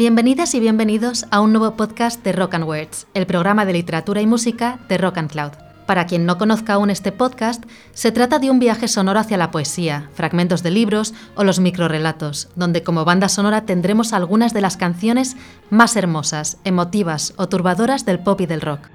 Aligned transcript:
Bienvenidas 0.00 0.54
y 0.54 0.60
bienvenidos 0.60 1.26
a 1.30 1.42
un 1.42 1.52
nuevo 1.52 1.76
podcast 1.76 2.24
de 2.24 2.32
Rock 2.32 2.54
and 2.54 2.64
Words, 2.64 3.06
el 3.12 3.26
programa 3.26 3.66
de 3.66 3.74
literatura 3.74 4.22
y 4.22 4.26
música 4.26 4.78
de 4.88 4.96
Rock 4.96 5.18
and 5.18 5.30
Cloud. 5.30 5.50
Para 5.84 6.06
quien 6.06 6.24
no 6.24 6.38
conozca 6.38 6.72
aún 6.72 6.88
este 6.88 7.12
podcast, 7.12 7.62
se 7.92 8.10
trata 8.10 8.38
de 8.38 8.50
un 8.50 8.58
viaje 8.58 8.88
sonoro 8.88 9.20
hacia 9.20 9.36
la 9.36 9.50
poesía, 9.50 10.08
fragmentos 10.14 10.62
de 10.62 10.70
libros 10.70 11.12
o 11.34 11.44
los 11.44 11.60
microrelatos, 11.60 12.48
donde 12.56 12.82
como 12.82 13.04
banda 13.04 13.28
sonora 13.28 13.66
tendremos 13.66 14.14
algunas 14.14 14.54
de 14.54 14.62
las 14.62 14.78
canciones 14.78 15.36
más 15.68 15.94
hermosas, 15.96 16.56
emotivas 16.64 17.34
o 17.36 17.50
turbadoras 17.50 18.06
del 18.06 18.20
pop 18.20 18.40
y 18.40 18.46
del 18.46 18.62
rock. 18.62 18.88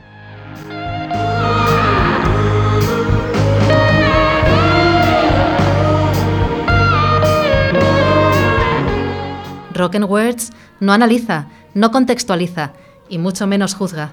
Rock 9.75 9.95
and 9.95 10.05
Words 10.05 10.51
no 10.79 10.93
analiza, 10.93 11.47
no 11.73 11.91
contextualiza 11.91 12.73
y 13.09 13.17
mucho 13.17 13.47
menos 13.47 13.75
juzga. 13.75 14.11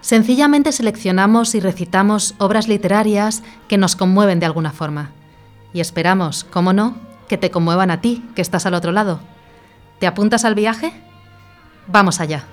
Sencillamente 0.00 0.72
seleccionamos 0.72 1.54
y 1.54 1.60
recitamos 1.60 2.34
obras 2.38 2.68
literarias 2.68 3.42
que 3.68 3.78
nos 3.78 3.96
conmueven 3.96 4.40
de 4.40 4.46
alguna 4.46 4.70
forma. 4.70 5.12
Y 5.72 5.80
esperamos, 5.80 6.44
cómo 6.44 6.72
no, 6.72 6.96
que 7.28 7.38
te 7.38 7.50
conmuevan 7.50 7.90
a 7.90 8.00
ti, 8.00 8.22
que 8.34 8.42
estás 8.42 8.66
al 8.66 8.74
otro 8.74 8.92
lado. 8.92 9.20
¿Te 9.98 10.06
apuntas 10.06 10.44
al 10.44 10.54
viaje? 10.54 10.92
Vamos 11.86 12.20
allá. 12.20 12.44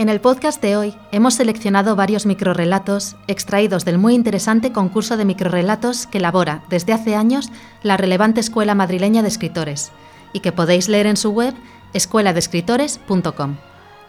En 0.00 0.08
el 0.08 0.22
podcast 0.22 0.62
de 0.62 0.78
hoy 0.78 0.94
hemos 1.12 1.34
seleccionado 1.34 1.94
varios 1.94 2.24
microrelatos 2.24 3.16
extraídos 3.26 3.84
del 3.84 3.98
muy 3.98 4.14
interesante 4.14 4.72
concurso 4.72 5.18
de 5.18 5.26
microrelatos 5.26 6.06
que 6.06 6.16
elabora 6.16 6.64
desde 6.70 6.94
hace 6.94 7.14
años 7.14 7.50
la 7.82 7.98
relevante 7.98 8.40
Escuela 8.40 8.74
Madrileña 8.74 9.20
de 9.20 9.28
Escritores 9.28 9.92
y 10.32 10.40
que 10.40 10.52
podéis 10.52 10.88
leer 10.88 11.04
en 11.04 11.18
su 11.18 11.32
web 11.32 11.52
escueladescritores.com. 11.92 13.56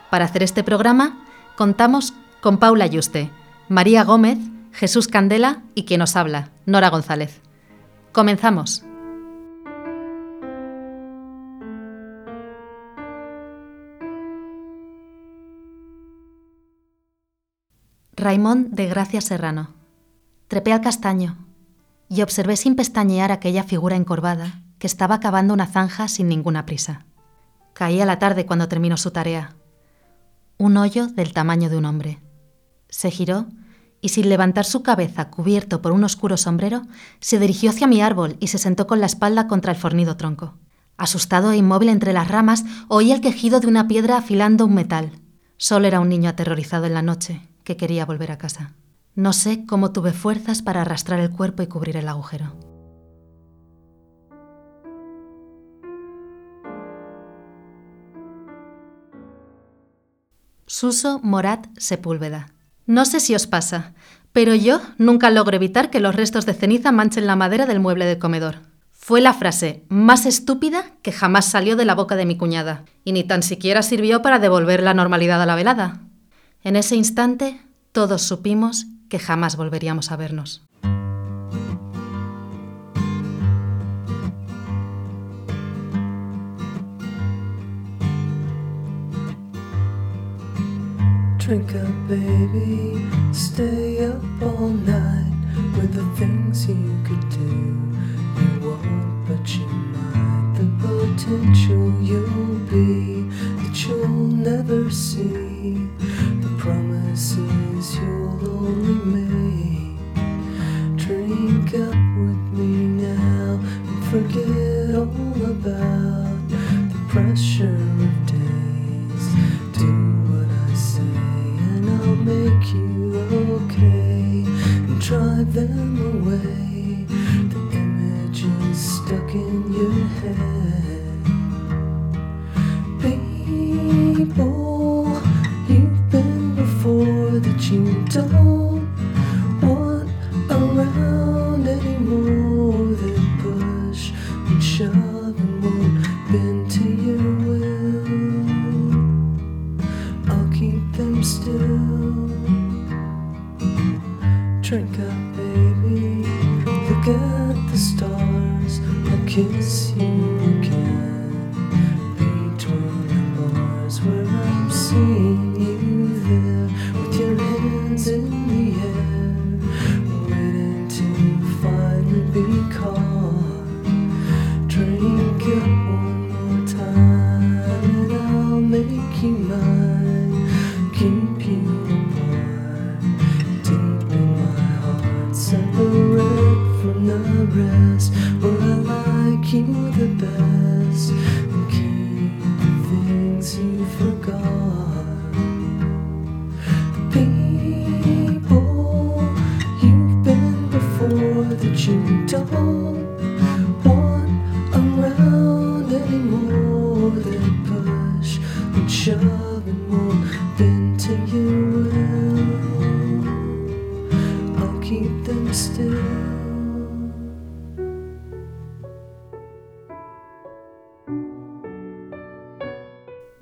Para 0.10 0.24
hacer 0.24 0.44
este 0.44 0.64
programa 0.64 1.26
contamos 1.58 2.14
con 2.40 2.58
Paula 2.58 2.88
Yuste, 2.88 3.30
María 3.68 4.06
Gómez, 4.06 4.38
Jesús 4.72 5.10
Candela 5.10 5.62
y 5.76 5.84
quien 5.84 6.00
nos 6.00 6.16
habla, 6.16 6.52
Nora 6.66 6.90
González. 6.90 7.42
Comenzamos. 8.14 8.86
Raimón 18.22 18.68
de 18.70 18.86
Gracia 18.86 19.20
Serrano. 19.20 19.74
Trepé 20.48 20.72
al 20.74 20.82
castaño 20.82 21.48
y 22.08 22.22
observé 22.22 22.56
sin 22.56 22.76
pestañear 22.76 23.32
aquella 23.32 23.64
figura 23.64 23.96
encorvada 23.96 24.62
que 24.78 24.86
estaba 24.86 25.20
cavando 25.20 25.56
una 25.56 25.66
zanja 25.66 26.08
sin 26.08 26.30
ninguna 26.30 26.68
prisa. 26.68 27.08
Caía 27.74 28.06
la 28.06 28.20
tarde 28.20 28.46
cuando 28.46 28.68
terminó 28.68 28.96
su 28.98 29.10
tarea. 29.10 29.56
Un 30.60 30.78
hoyo 30.78 31.08
del 31.08 31.34
tamaño 31.34 31.68
de 31.72 31.78
un 31.78 31.86
hombre. 31.86 32.20
Se 32.90 33.10
giró 33.10 33.48
y 34.02 34.10
sin 34.10 34.30
levantar 34.30 34.66
su 34.66 34.84
cabeza 34.84 35.32
cubierto 35.32 35.82
por 35.82 35.92
un 35.92 36.04
oscuro 36.04 36.38
sombrero, 36.38 36.84
se 37.22 37.40
dirigió 37.40 37.72
hacia 37.72 37.88
mi 37.88 38.04
árbol 38.04 38.38
y 38.40 38.48
se 38.48 38.60
sentó 38.60 38.86
con 38.86 39.00
la 39.00 39.08
espalda 39.08 39.48
contra 39.48 39.72
el 39.72 39.80
fornido 39.80 40.16
tronco. 40.16 40.60
Asustado 40.96 41.52
e 41.54 41.58
inmóvil 41.58 41.90
entre 41.90 42.14
las 42.14 42.28
ramas, 42.28 42.66
oí 42.88 43.12
el 43.12 43.22
quejido 43.22 43.60
de 43.62 43.66
una 43.66 43.88
piedra 43.88 44.18
afilando 44.18 44.68
un 44.68 44.76
metal. 44.76 45.10
Solo 45.58 45.88
era 45.88 46.00
un 46.00 46.10
niño 46.10 46.30
aterrorizado 46.30 46.86
en 46.86 46.94
la 46.94 47.02
noche, 47.02 47.51
que 47.72 47.78
quería 47.78 48.06
volver 48.06 48.32
a 48.32 48.38
casa. 48.38 48.74
No 49.16 49.32
sé 49.32 49.66
cómo 49.66 49.94
tuve 49.94 50.12
fuerzas 50.12 50.62
para 50.62 50.82
arrastrar 50.82 51.22
el 51.22 51.32
cuerpo 51.32 51.64
y 51.64 51.68
cubrir 51.68 51.96
el 51.96 52.10
agujero. 52.10 52.52
Suso 60.66 61.20
Morat 61.24 61.68
Sepúlveda. 61.78 62.54
No 62.86 63.06
sé 63.06 63.22
si 63.22 63.36
os 63.36 63.48
pasa, 63.48 63.94
pero 64.34 64.54
yo 64.54 64.82
nunca 64.98 65.30
logro 65.30 65.56
evitar 65.56 65.90
que 65.90 66.02
los 66.02 66.16
restos 66.16 66.46
de 66.46 66.54
ceniza 66.54 66.92
manchen 66.92 67.26
la 67.26 67.38
madera 67.38 67.66
del 67.66 67.80
mueble 67.80 68.06
del 68.06 68.20
comedor. 68.20 68.60
Fue 68.92 69.22
la 69.22 69.34
frase 69.34 69.86
más 69.88 70.26
estúpida 70.26 70.92
que 71.04 71.14
jamás 71.14 71.46
salió 71.46 71.78
de 71.78 71.86
la 71.86 71.96
boca 71.96 72.18
de 72.18 72.26
mi 72.26 72.36
cuñada, 72.36 72.84
y 73.06 73.14
ni 73.14 73.24
tan 73.24 73.44
siquiera 73.44 73.82
sirvió 73.82 74.22
para 74.22 74.40
devolver 74.40 74.84
la 74.84 74.94
normalidad 74.94 75.42
a 75.42 75.46
la 75.46 75.56
velada. 75.56 76.02
En 76.64 76.76
ese 76.76 76.96
instante, 76.96 77.60
todos 77.92 78.22
supimos 78.22 78.86
que 79.10 79.18
jamás 79.18 79.58
volveríamos 79.58 80.12
a 80.12 80.16
vernos. 80.16 80.62
Drink 91.40 91.74
up, 91.74 92.08
baby. 92.08 93.10
Stay 93.34 94.06
up 94.06 94.24
all 94.42 94.70
night 94.70 95.34
with 95.76 95.94
the 95.94 96.06
things 96.16 96.68
you 96.68 96.96
could 97.04 97.28
do. 97.30 97.82
You 98.38 98.70
won't, 98.70 99.28
but 99.28 99.50
you 99.50 99.66
might. 99.66 100.54
The 100.56 100.68
potential 100.88 101.92
you'll 102.02 102.31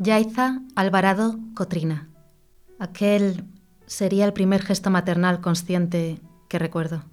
Yaiza 0.09 0.63
Alvarado 0.75 1.37
Cotrina. 1.53 2.09
Aquel 2.79 3.45
sería 3.85 4.25
el 4.25 4.33
primer 4.33 4.63
gesto 4.63 4.89
maternal 4.89 5.39
consciente 5.39 6.19
que 6.47 6.57
recuerdo. 6.57 7.03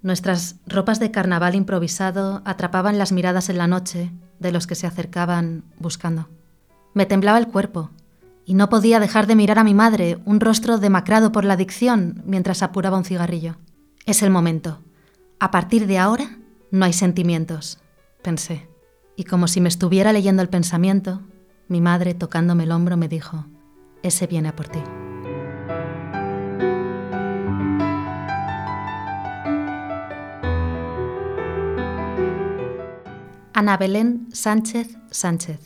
Nuestras 0.00 0.56
ropas 0.66 0.98
de 0.98 1.10
carnaval 1.10 1.54
improvisado 1.54 2.40
atrapaban 2.46 2.96
las 2.96 3.12
miradas 3.12 3.50
en 3.50 3.58
la 3.58 3.66
noche 3.66 4.10
de 4.38 4.52
los 4.52 4.66
que 4.66 4.74
se 4.74 4.86
acercaban 4.86 5.64
buscando. 5.78 6.30
Me 6.94 7.04
temblaba 7.04 7.36
el 7.36 7.48
cuerpo 7.48 7.90
y 8.46 8.54
no 8.54 8.70
podía 8.70 9.00
dejar 9.00 9.26
de 9.26 9.36
mirar 9.36 9.58
a 9.58 9.64
mi 9.64 9.74
madre, 9.74 10.18
un 10.24 10.40
rostro 10.40 10.78
demacrado 10.78 11.32
por 11.32 11.44
la 11.44 11.54
adicción, 11.54 12.22
mientras 12.24 12.62
apuraba 12.62 12.96
un 12.96 13.04
cigarrillo. 13.04 13.56
Es 14.06 14.22
el 14.22 14.30
momento. 14.30 14.80
A 15.40 15.50
partir 15.50 15.86
de 15.86 15.98
ahora 15.98 16.38
no 16.70 16.86
hay 16.86 16.94
sentimientos, 16.94 17.80
pensé. 18.22 18.66
Y 19.14 19.24
como 19.24 19.46
si 19.46 19.60
me 19.60 19.68
estuviera 19.68 20.14
leyendo 20.14 20.40
el 20.40 20.48
pensamiento, 20.48 21.20
mi 21.68 21.80
madre, 21.80 22.14
tocándome 22.14 22.64
el 22.64 22.72
hombro, 22.72 22.96
me 22.96 23.08
dijo, 23.08 23.46
ese 24.02 24.26
viene 24.26 24.48
a 24.48 24.56
por 24.56 24.68
ti. 24.68 24.80
Ana 33.52 33.78
Belén 33.78 34.28
Sánchez 34.32 34.98
Sánchez. 35.10 35.58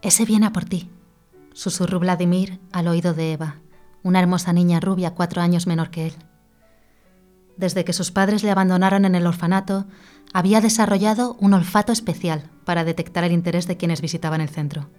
Ese 0.00 0.24
viene 0.24 0.50
por 0.50 0.64
ti, 0.64 0.90
susurró 1.52 2.00
Vladimir 2.00 2.58
al 2.72 2.88
oído 2.88 3.14
de 3.14 3.32
Eva, 3.32 3.56
una 4.02 4.20
hermosa 4.20 4.52
niña 4.52 4.80
rubia 4.80 5.14
cuatro 5.14 5.42
años 5.42 5.66
menor 5.66 5.90
que 5.90 6.06
él. 6.06 6.14
Desde 7.56 7.84
que 7.84 7.92
sus 7.92 8.10
padres 8.10 8.42
le 8.42 8.50
abandonaron 8.50 9.04
en 9.04 9.16
el 9.16 9.26
orfanato, 9.26 9.86
había 10.32 10.60
desarrollado 10.60 11.36
un 11.40 11.54
olfato 11.54 11.92
especial 11.92 12.50
para 12.64 12.84
detectar 12.84 13.24
el 13.24 13.32
interés 13.32 13.66
de 13.66 13.76
quienes 13.76 14.00
visitaban 14.00 14.40
el 14.40 14.48
centro. 14.48 14.90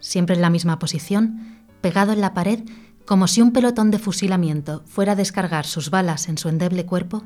Siempre 0.00 0.34
en 0.34 0.42
la 0.42 0.50
misma 0.50 0.78
posición, 0.78 1.64
pegado 1.80 2.12
en 2.12 2.20
la 2.20 2.34
pared, 2.34 2.60
como 3.06 3.28
si 3.28 3.40
un 3.40 3.52
pelotón 3.52 3.90
de 3.90 3.98
fusilamiento 3.98 4.82
fuera 4.86 5.12
a 5.12 5.16
descargar 5.16 5.64
sus 5.64 5.90
balas 5.90 6.28
en 6.28 6.38
su 6.38 6.48
endeble 6.48 6.84
cuerpo, 6.86 7.22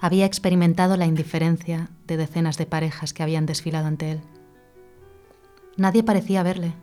había 0.00 0.26
experimentado 0.26 0.96
la 0.96 1.06
indiferencia 1.06 1.90
de 2.06 2.16
decenas 2.16 2.56
de 2.56 2.66
parejas 2.66 3.12
que 3.12 3.22
habían 3.22 3.46
desfilado 3.46 3.86
ante 3.86 4.12
él. 4.12 4.20
Nadie 5.76 6.02
parecía 6.02 6.42
verle, 6.42 6.74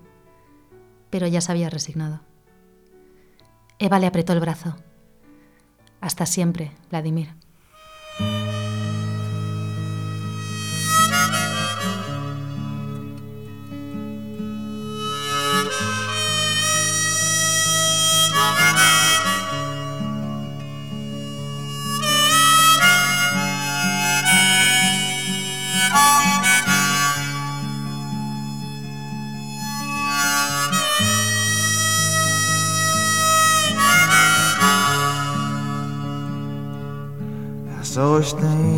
pero 1.09 1.27
ya 1.27 1.41
se 1.41 1.51
había 1.51 1.69
resignado. 1.69 2.21
Eva 3.79 3.99
le 3.99 4.07
apretó 4.07 4.33
el 4.33 4.39
brazo. 4.39 4.75
Hasta 5.99 6.25
siempre, 6.25 6.71
Vladimir. 6.89 7.33
such 37.97 38.33
thing 38.33 38.76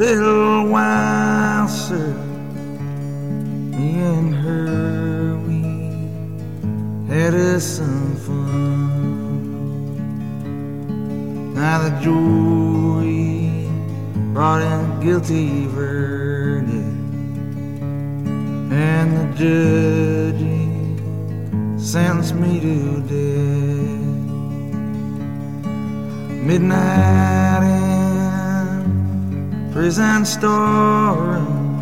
little 0.00 0.66
while, 0.68 1.68
sir. 1.68 2.14
Me 3.76 4.00
and 4.00 4.34
her, 4.34 5.36
we 5.46 5.60
had 7.12 7.34
us 7.34 7.64
some 7.76 8.16
fun. 8.16 8.78
Now 11.52 11.76
the 11.86 11.90
jury 12.00 13.68
brought 14.32 14.62
in 14.62 15.00
guilty 15.04 15.66
verdict, 15.66 16.72
and 18.72 19.08
the 19.18 19.26
judge 19.42 20.46
sentenced 21.78 22.36
me 22.36 22.58
to 22.58 23.02
death. 23.02 24.00
Midnight 26.48 27.89
prison 29.80 30.26
storeroom, 30.26 31.80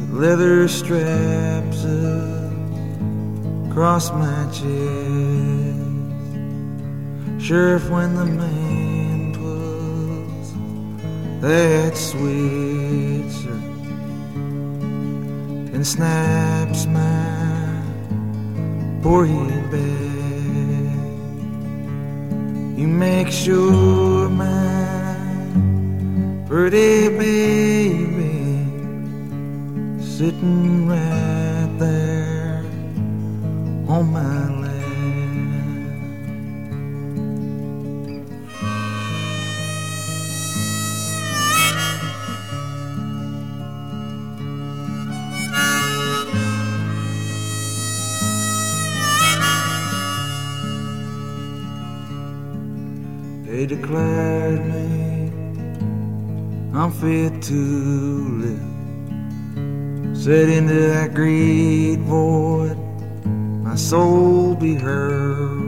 with 0.00 0.10
leather 0.10 0.66
straps 0.66 1.84
across 3.70 4.10
my 4.10 4.44
chest. 4.50 4.66
Sheriff, 7.40 7.88
when 7.88 8.16
the 8.16 8.24
man 8.24 9.34
pulls 9.34 10.52
that 11.42 11.96
switcher 11.96 13.60
and 15.72 15.86
snaps 15.86 16.86
my 16.86 17.82
poor 19.00 19.26
head 19.26 19.70
back, 19.70 20.96
you 22.76 22.88
make 22.88 23.28
sure 23.28 24.28
my 24.28 24.77
pretty 26.48 27.10
baby 27.10 28.32
sitting 30.00 30.88
right 30.88 31.68
there 31.78 32.64
on 33.86 34.10
my 34.10 34.48
lap. 34.62 34.74
They 53.44 53.66
declared 53.66 54.64
me 54.66 54.77
unfit 56.78 57.42
to 57.42 57.54
live. 58.44 60.16
Set 60.16 60.48
into 60.48 60.74
that 60.74 61.12
great 61.12 61.98
void, 62.06 62.78
my 63.64 63.74
soul 63.74 64.54
be 64.54 64.74
heard. 64.74 65.58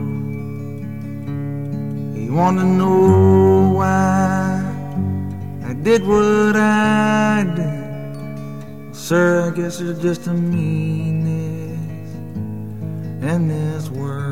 You 2.14 2.32
wanna 2.32 2.62
know 2.62 3.72
why 3.74 4.62
I 5.66 5.72
did 5.72 6.06
what 6.06 6.54
I 6.54 7.42
did? 7.56 8.94
Sir, 8.94 9.50
I 9.50 9.56
guess 9.56 9.80
it's 9.80 10.00
just 10.00 10.28
a 10.28 10.32
meanness 10.32 12.14
in 13.32 13.48
this 13.48 13.88
world. 13.90 14.29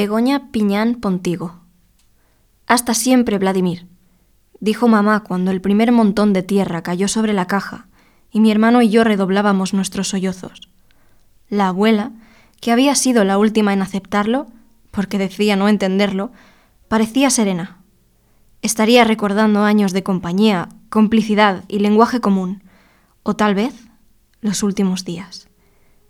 Begoña 0.00 0.50
Piñán 0.50 0.94
Pontigo. 0.94 1.60
Hasta 2.66 2.94
siempre, 2.94 3.36
Vladimir, 3.36 3.86
dijo 4.58 4.88
mamá 4.88 5.22
cuando 5.24 5.50
el 5.50 5.60
primer 5.60 5.92
montón 5.92 6.32
de 6.32 6.42
tierra 6.42 6.82
cayó 6.82 7.06
sobre 7.06 7.34
la 7.34 7.46
caja 7.46 7.86
y 8.32 8.40
mi 8.40 8.50
hermano 8.50 8.80
y 8.80 8.88
yo 8.88 9.04
redoblábamos 9.04 9.74
nuestros 9.74 10.08
sollozos. 10.08 10.70
La 11.50 11.68
abuela, 11.68 12.12
que 12.62 12.72
había 12.72 12.94
sido 12.94 13.24
la 13.24 13.36
última 13.36 13.74
en 13.74 13.82
aceptarlo, 13.82 14.46
porque 14.90 15.18
decía 15.18 15.54
no 15.54 15.68
entenderlo, 15.68 16.32
parecía 16.88 17.28
serena. 17.28 17.82
Estaría 18.62 19.04
recordando 19.04 19.64
años 19.64 19.92
de 19.92 20.02
compañía, 20.02 20.70
complicidad 20.88 21.64
y 21.68 21.80
lenguaje 21.80 22.22
común, 22.22 22.62
o 23.22 23.36
tal 23.36 23.54
vez 23.54 23.74
los 24.40 24.62
últimos 24.62 25.04
días, 25.04 25.50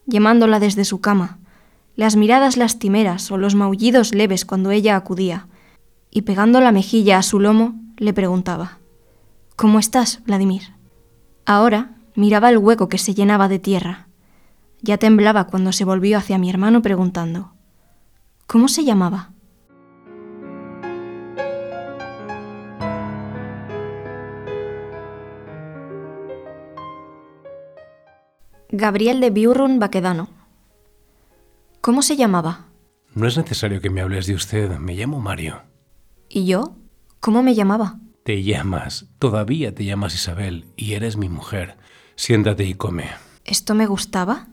llamándola 0.06 0.60
desde 0.60 0.84
su 0.84 1.00
cama, 1.00 1.39
las 2.00 2.16
miradas 2.16 2.56
lastimeras 2.56 3.30
o 3.30 3.36
los 3.36 3.54
maullidos 3.54 4.14
leves 4.14 4.46
cuando 4.46 4.70
ella 4.70 4.96
acudía, 4.96 5.48
y 6.10 6.22
pegando 6.22 6.62
la 6.62 6.72
mejilla 6.72 7.18
a 7.18 7.22
su 7.22 7.38
lomo, 7.38 7.74
le 7.98 8.14
preguntaba, 8.14 8.78
¿Cómo 9.54 9.78
estás, 9.78 10.24
Vladimir? 10.24 10.62
Ahora 11.44 11.98
miraba 12.14 12.48
el 12.48 12.56
hueco 12.56 12.88
que 12.88 12.96
se 12.96 13.12
llenaba 13.12 13.48
de 13.48 13.58
tierra. 13.58 14.08
Ya 14.80 14.96
temblaba 14.96 15.48
cuando 15.48 15.72
se 15.72 15.84
volvió 15.84 16.16
hacia 16.16 16.38
mi 16.38 16.48
hermano 16.48 16.80
preguntando, 16.80 17.52
¿Cómo 18.46 18.68
se 18.68 18.82
llamaba? 18.82 19.32
Gabriel 28.70 29.20
de 29.20 29.28
Biurrun 29.28 29.78
Baquedano. 29.78 30.39
¿Cómo 31.80 32.02
se 32.02 32.16
llamaba? 32.16 32.66
No 33.14 33.26
es 33.26 33.36
necesario 33.36 33.80
que 33.80 33.90
me 33.90 34.02
hables 34.02 34.26
de 34.26 34.34
usted. 34.34 34.70
Me 34.78 34.94
llamo 34.94 35.18
Mario. 35.18 35.62
¿Y 36.28 36.46
yo? 36.46 36.76
¿Cómo 37.20 37.42
me 37.42 37.54
llamaba? 37.54 37.98
Te 38.22 38.42
llamas, 38.42 39.06
todavía 39.18 39.74
te 39.74 39.84
llamas 39.84 40.14
Isabel 40.14 40.66
y 40.76 40.92
eres 40.92 41.16
mi 41.16 41.28
mujer. 41.28 41.78
Siéntate 42.16 42.64
y 42.64 42.74
come. 42.74 43.06
¿Esto 43.44 43.74
me 43.74 43.86
gustaba? 43.86 44.48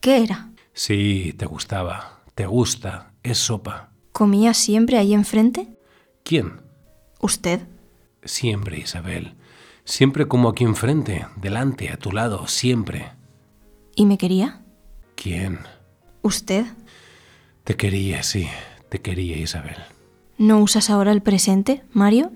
¿Qué 0.00 0.22
era? 0.22 0.52
Sí, 0.72 1.34
te 1.36 1.44
gustaba. 1.46 2.22
Te 2.34 2.46
gusta. 2.46 3.12
Es 3.22 3.38
sopa. 3.38 3.90
¿Comía 4.12 4.54
siempre 4.54 4.96
ahí 4.96 5.12
enfrente? 5.12 5.76
¿Quién? 6.22 6.62
¿Usted? 7.20 7.60
Siempre, 8.24 8.78
Isabel. 8.78 9.34
Siempre 9.84 10.28
como 10.28 10.48
aquí 10.48 10.64
enfrente, 10.64 11.26
delante, 11.36 11.90
a 11.90 11.96
tu 11.96 12.12
lado, 12.12 12.46
siempre. 12.46 13.12
¿Y 13.96 14.06
me 14.06 14.18
quería? 14.18 14.62
¿Quién? 15.16 15.58
¿Usted? 16.22 16.66
Te 17.64 17.76
quería, 17.76 18.22
sí. 18.22 18.48
Te 18.88 19.00
quería, 19.00 19.36
Isabel. 19.36 19.76
¿No 20.38 20.60
usas 20.60 20.90
ahora 20.90 21.12
el 21.12 21.22
presente, 21.22 21.82
Mario? 21.92 22.32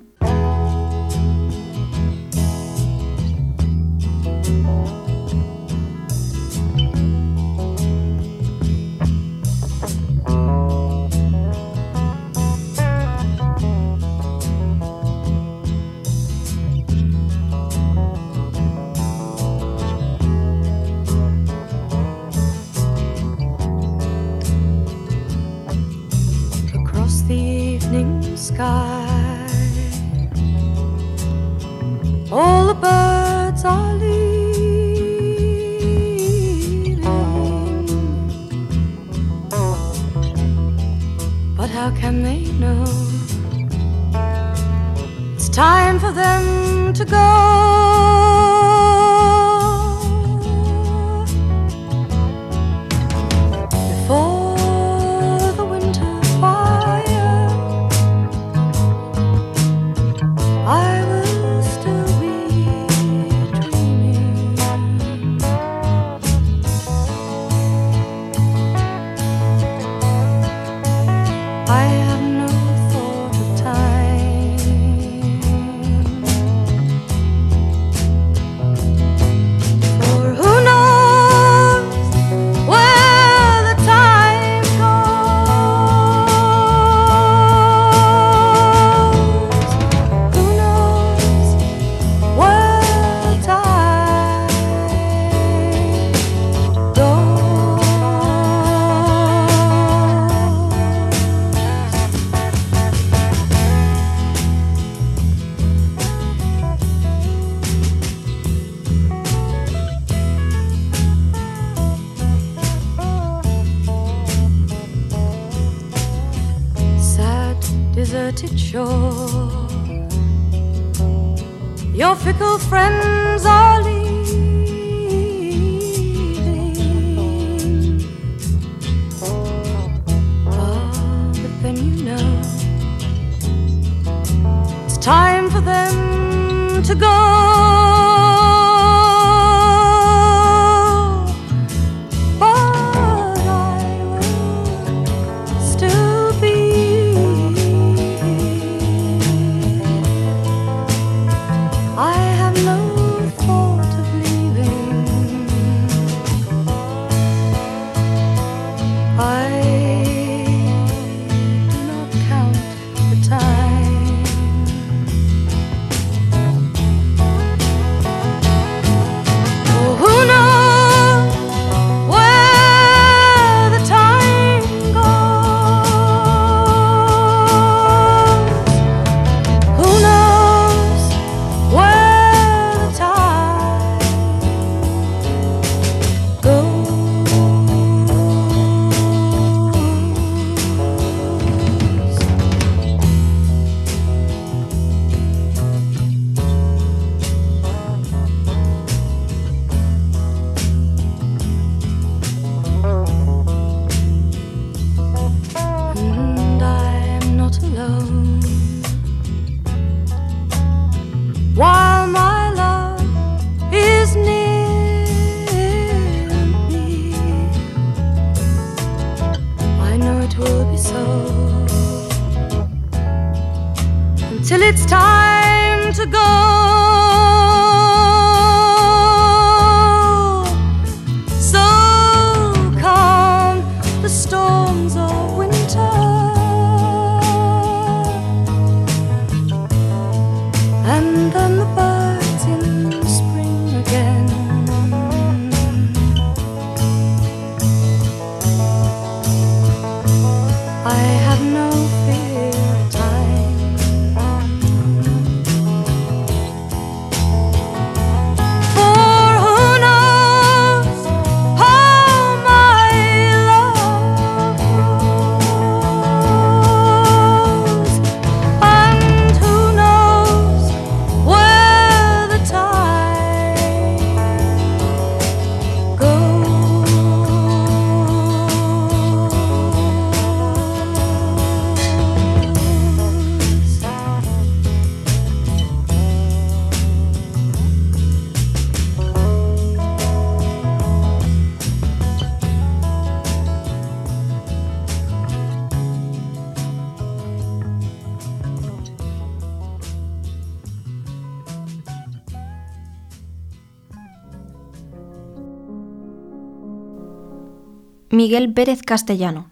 Miguel 308.25 308.55
Pérez 308.55 308.81
Castellano. 308.83 309.51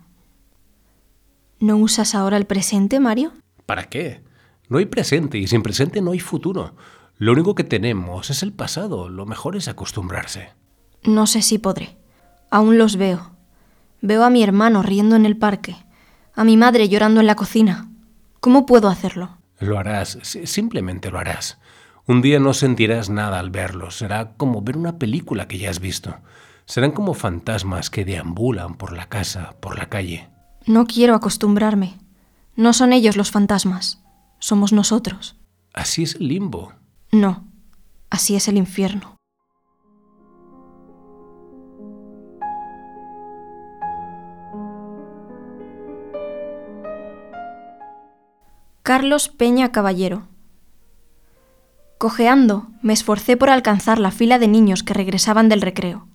¿No 1.60 1.76
usas 1.76 2.14
ahora 2.14 2.38
el 2.38 2.46
presente, 2.46 3.00
Mario? 3.00 3.32
¿Para 3.66 3.84
qué? 3.90 4.22
No 4.70 4.78
hay 4.78 4.86
presente 4.86 5.36
y 5.36 5.46
sin 5.46 5.62
presente 5.62 6.00
no 6.00 6.12
hay 6.12 6.20
futuro. 6.20 6.74
Lo 7.18 7.32
único 7.32 7.54
que 7.54 7.64
tenemos 7.64 8.30
es 8.30 8.42
el 8.42 8.54
pasado. 8.54 9.10
Lo 9.10 9.26
mejor 9.26 9.56
es 9.56 9.68
acostumbrarse. 9.68 10.54
No 11.02 11.26
sé 11.26 11.42
si 11.42 11.58
podré. 11.58 11.98
Aún 12.50 12.78
los 12.78 12.96
veo. 12.96 13.32
Veo 14.00 14.24
a 14.24 14.30
mi 14.30 14.42
hermano 14.42 14.82
riendo 14.82 15.16
en 15.16 15.26
el 15.26 15.36
parque, 15.36 15.76
a 16.34 16.42
mi 16.42 16.56
madre 16.56 16.88
llorando 16.88 17.20
en 17.20 17.26
la 17.26 17.34
cocina. 17.36 17.90
¿Cómo 18.40 18.64
puedo 18.64 18.88
hacerlo? 18.88 19.36
Lo 19.60 19.78
harás, 19.78 20.18
si- 20.22 20.46
simplemente 20.46 21.10
lo 21.10 21.18
harás. 21.18 21.58
Un 22.06 22.22
día 22.22 22.40
no 22.40 22.54
sentirás 22.54 23.10
nada 23.10 23.38
al 23.38 23.50
verlos. 23.50 23.98
Será 23.98 24.32
como 24.38 24.62
ver 24.62 24.78
una 24.78 24.96
película 24.98 25.46
que 25.46 25.58
ya 25.58 25.68
has 25.68 25.78
visto. 25.78 26.16
Serán 26.64 26.92
como 26.92 27.14
fantasmas 27.14 27.90
que 27.90 28.04
deambulan 28.04 28.74
por 28.74 28.92
la 28.92 29.06
casa, 29.08 29.54
por 29.60 29.78
la 29.78 29.88
calle. 29.88 30.28
No 30.66 30.86
quiero 30.86 31.14
acostumbrarme. 31.14 31.94
No 32.54 32.72
son 32.72 32.92
ellos 32.92 33.16
los 33.16 33.30
fantasmas. 33.30 34.00
Somos 34.38 34.72
nosotros. 34.72 35.36
Así 35.72 36.02
es 36.02 36.16
el 36.16 36.28
limbo. 36.28 36.72
No. 37.10 37.44
Así 38.10 38.36
es 38.36 38.48
el 38.48 38.56
infierno. 38.56 39.16
Carlos 48.82 49.28
Peña 49.28 49.70
Caballero. 49.70 50.26
Cojeando, 51.98 52.66
me 52.82 52.92
esforcé 52.92 53.36
por 53.36 53.48
alcanzar 53.48 54.00
la 54.00 54.10
fila 54.10 54.40
de 54.40 54.48
niños 54.48 54.82
que 54.82 54.92
regresaban 54.92 55.48
del 55.48 55.62
recreo. 55.62 56.08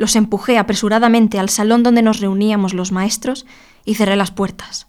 Los 0.00 0.16
empujé 0.16 0.56
apresuradamente 0.56 1.38
al 1.38 1.50
salón 1.50 1.82
donde 1.82 2.00
nos 2.00 2.20
reuníamos 2.20 2.72
los 2.72 2.90
maestros 2.90 3.44
y 3.84 3.96
cerré 3.96 4.16
las 4.16 4.30
puertas. 4.30 4.86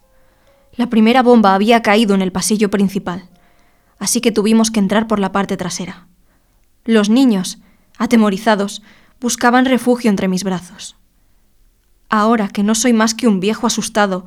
La 0.74 0.88
primera 0.88 1.22
bomba 1.22 1.54
había 1.54 1.82
caído 1.82 2.14
en 2.14 2.22
el 2.22 2.32
pasillo 2.32 2.70
principal, 2.70 3.28
así 3.98 4.22
que 4.22 4.32
tuvimos 4.32 4.70
que 4.70 4.80
entrar 4.80 5.06
por 5.08 5.18
la 5.18 5.30
parte 5.30 5.58
trasera. 5.58 6.06
Los 6.86 7.10
niños, 7.10 7.58
atemorizados, 7.98 8.80
buscaban 9.20 9.66
refugio 9.66 10.08
entre 10.08 10.28
mis 10.28 10.44
brazos. 10.44 10.96
Ahora 12.08 12.48
que 12.48 12.62
no 12.62 12.74
soy 12.74 12.94
más 12.94 13.12
que 13.12 13.28
un 13.28 13.38
viejo 13.38 13.66
asustado, 13.66 14.24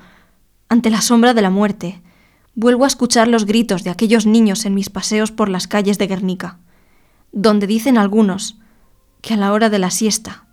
ante 0.70 0.92
la 0.92 1.02
sombra 1.02 1.34
de 1.34 1.42
la 1.42 1.50
muerte, 1.50 2.04
vuelvo 2.54 2.84
a 2.84 2.90
escuchar 2.90 3.28
los 3.28 3.48
gritos 3.48 3.84
de 3.84 3.90
aquellos 3.90 4.28
niños 4.28 4.66
en 4.66 4.76
mis 4.76 4.92
paseos 4.92 5.32
por 5.32 5.50
las 5.50 5.68
calles 5.68 5.98
de 5.98 6.06
Guernica, 6.06 6.60
donde 7.32 7.66
dicen 7.66 7.98
algunos 7.98 8.60
que 9.22 9.34
a 9.34 9.38
la 9.38 9.52
hora 9.52 9.72
de 9.72 9.80
la 9.80 9.90
siesta 9.90 10.45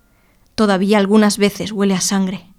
todavía 0.55 0.97
algunas 0.97 1.37
veces 1.37 1.71
huele 1.71 1.93
a 1.93 2.01
sangre. 2.01 2.52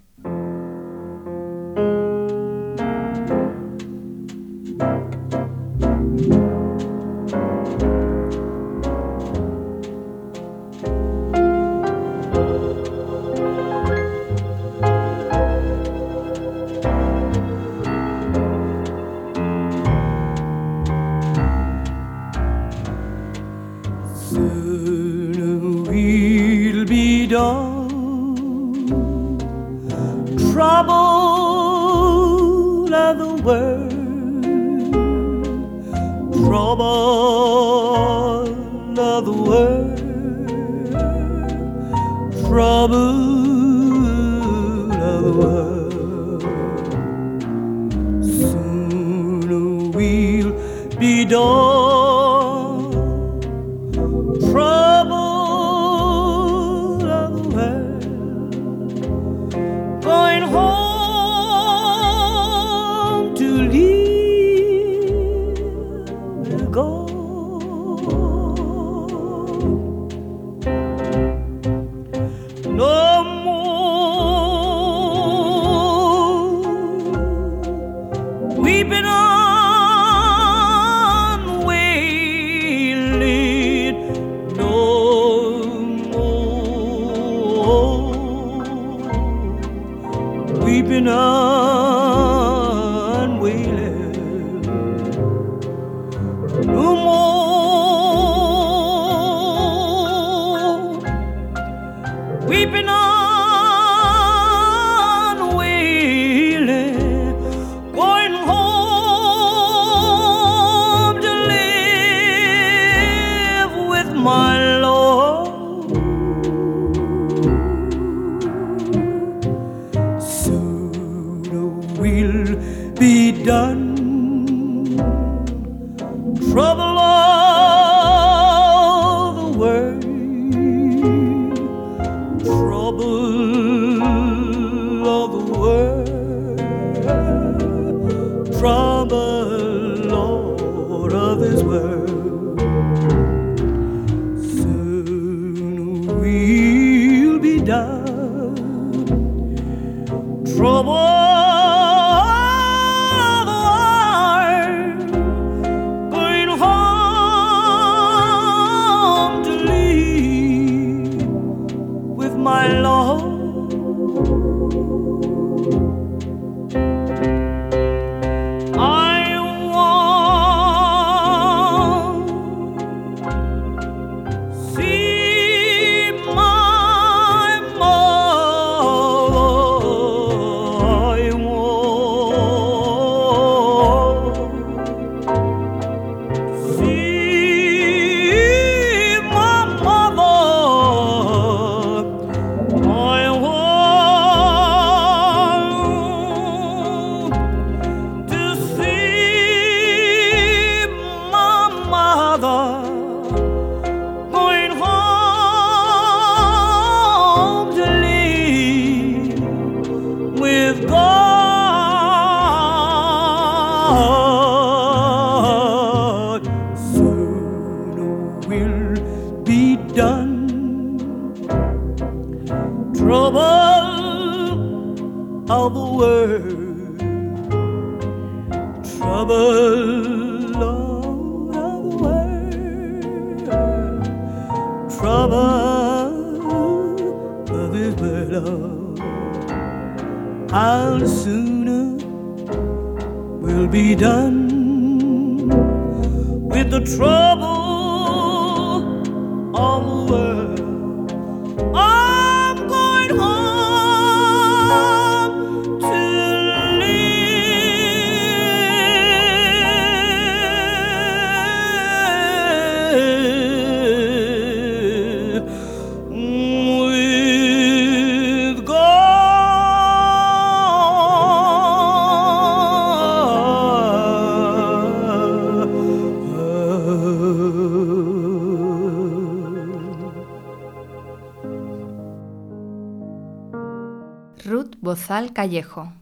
Callejo. 285.44 285.92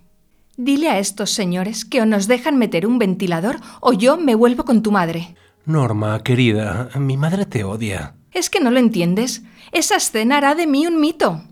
Dile 0.57 0.89
a 0.89 1.01
estos 1.01 1.33
señores 1.33 1.85
que 1.85 2.01
o 2.01 2.07
nos 2.07 2.29
dejan 2.29 2.59
meter 2.59 2.87
un 2.87 3.01
ventilador 3.01 3.57
o 3.81 3.93
yo 3.93 4.17
me 4.17 4.37
vuelvo 4.37 4.65
con 4.65 4.85
tu 4.85 4.93
madre. 4.93 5.35
Norma, 5.65 6.23
querida, 6.23 6.91
mi 6.95 7.17
madre 7.17 7.45
te 7.45 7.65
odia. 7.65 8.15
¿Es 8.31 8.49
que 8.49 8.61
no 8.61 8.71
lo 8.71 8.79
entiendes? 8.79 9.43
Esa 9.73 9.97
escena 9.97 10.37
hará 10.37 10.55
de 10.55 10.69
mí 10.69 10.87
un 10.87 11.01
mito. 11.01 11.43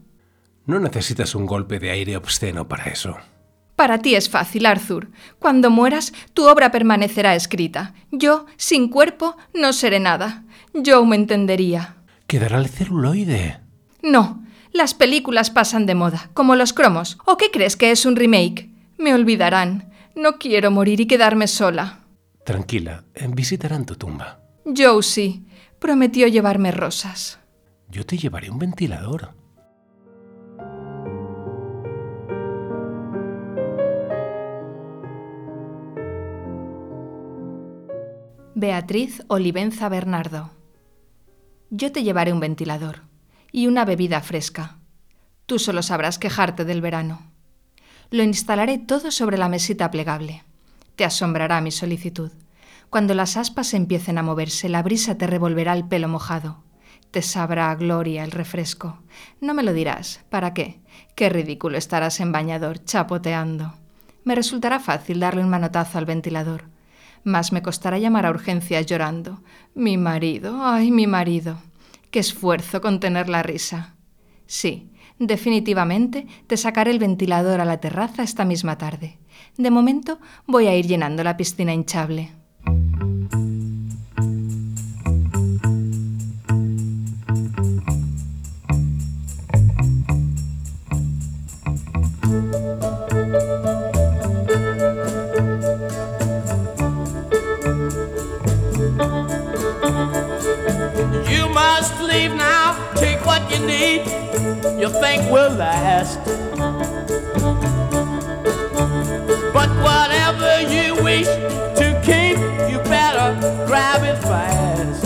No 0.66 0.78
necesitas 0.78 1.34
un 1.34 1.46
golpe 1.46 1.80
de 1.80 1.90
aire 1.90 2.16
obsceno 2.16 2.68
para 2.68 2.84
eso. 2.84 3.16
Para 3.74 3.98
ti 3.98 4.14
es 4.14 4.30
fácil, 4.30 4.66
Arthur. 4.66 5.08
Cuando 5.40 5.68
mueras, 5.68 6.12
tu 6.32 6.48
obra 6.48 6.70
permanecerá 6.70 7.34
escrita. 7.34 7.94
Yo, 8.12 8.46
sin 8.56 8.88
cuerpo, 8.88 9.36
no 9.52 9.72
seré 9.72 9.98
nada. 9.98 10.44
Joe 10.74 11.04
me 11.04 11.16
entendería. 11.16 11.96
Quedará 12.28 12.58
el 12.58 12.68
celuloide. 12.68 13.58
No, 14.00 14.39
las 14.72 14.94
películas 14.94 15.50
pasan 15.50 15.86
de 15.86 15.94
moda, 15.94 16.30
como 16.32 16.54
los 16.54 16.72
cromos. 16.72 17.18
¿O 17.24 17.36
qué 17.36 17.50
crees 17.50 17.76
que 17.76 17.90
es 17.90 18.06
un 18.06 18.16
remake? 18.16 18.70
Me 18.98 19.14
olvidarán. 19.14 19.92
No 20.14 20.38
quiero 20.38 20.70
morir 20.70 21.00
y 21.00 21.06
quedarme 21.06 21.48
sola. 21.48 22.00
Tranquila, 22.44 23.04
eh, 23.14 23.28
visitarán 23.28 23.84
tu 23.84 23.96
tumba. 23.96 24.40
Sí. 25.02 25.46
Prometió 25.78 26.28
llevarme 26.28 26.70
rosas. 26.70 27.40
Yo 27.88 28.04
te 28.04 28.18
llevaré 28.18 28.50
un 28.50 28.58
ventilador. 28.58 29.34
Beatriz 38.54 39.22
Olivenza 39.28 39.88
Bernardo. 39.88 40.50
Yo 41.70 41.92
te 41.92 42.02
llevaré 42.02 42.32
un 42.32 42.40
ventilador 42.40 43.09
y 43.52 43.66
una 43.66 43.84
bebida 43.84 44.20
fresca. 44.20 44.78
Tú 45.46 45.58
solo 45.58 45.82
sabrás 45.82 46.18
quejarte 46.18 46.64
del 46.64 46.80
verano. 46.80 47.30
Lo 48.10 48.22
instalaré 48.22 48.78
todo 48.78 49.10
sobre 49.10 49.38
la 49.38 49.48
mesita 49.48 49.90
plegable. 49.90 50.44
Te 50.96 51.04
asombrará 51.04 51.60
mi 51.60 51.70
solicitud. 51.70 52.30
Cuando 52.90 53.14
las 53.14 53.36
aspas 53.36 53.72
empiecen 53.74 54.18
a 54.18 54.22
moverse, 54.22 54.68
la 54.68 54.82
brisa 54.82 55.16
te 55.16 55.26
revolverá 55.26 55.72
el 55.72 55.86
pelo 55.86 56.08
mojado. 56.08 56.64
Te 57.10 57.22
sabrá 57.22 57.70
a 57.70 57.74
gloria 57.74 58.24
el 58.24 58.30
refresco. 58.30 58.98
No 59.40 59.54
me 59.54 59.62
lo 59.62 59.72
dirás. 59.72 60.20
¿Para 60.28 60.54
qué? 60.54 60.80
Qué 61.14 61.28
ridículo 61.28 61.78
estarás 61.78 62.20
en 62.20 62.32
bañador, 62.32 62.84
chapoteando. 62.84 63.74
Me 64.24 64.34
resultará 64.34 64.80
fácil 64.80 65.20
darle 65.20 65.42
un 65.42 65.48
manotazo 65.48 65.98
al 65.98 66.04
ventilador. 66.04 66.64
Más 67.24 67.52
me 67.52 67.62
costará 67.62 67.98
llamar 67.98 68.26
a 68.26 68.30
urgencias 68.30 68.86
llorando. 68.86 69.42
Mi 69.74 69.96
marido, 69.96 70.64
ay, 70.64 70.90
mi 70.90 71.06
marido. 71.06 71.58
Qué 72.10 72.18
esfuerzo 72.18 72.80
contener 72.80 73.28
la 73.28 73.42
risa. 73.44 73.94
Sí, 74.46 74.90
definitivamente 75.20 76.26
te 76.48 76.56
sacaré 76.56 76.90
el 76.90 76.98
ventilador 76.98 77.60
a 77.60 77.64
la 77.64 77.78
terraza 77.78 78.24
esta 78.24 78.44
misma 78.44 78.78
tarde. 78.78 79.18
De 79.56 79.70
momento 79.70 80.18
voy 80.46 80.66
a 80.66 80.74
ir 80.74 80.86
llenando 80.88 81.22
la 81.22 81.36
piscina 81.36 81.72
hinchable. 81.72 82.32
You 103.60 103.66
need. 103.66 104.06
You 104.80 104.88
think 104.88 105.30
will 105.30 105.52
last. 105.52 106.18
But 109.52 109.70
whatever 109.82 110.62
you 110.62 111.02
wish 111.02 111.26
to 111.26 112.00
keep, 112.04 112.38
you 112.70 112.78
better 112.84 113.66
grab 113.66 114.02
it 114.04 114.18
fast. 114.22 115.04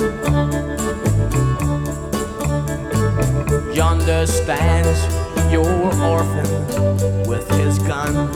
Yonder 3.74 4.26
stands 4.26 5.00
your 5.52 5.66
orphan 6.02 7.26
with 7.26 7.48
his 7.52 7.78
gun. 7.78 8.28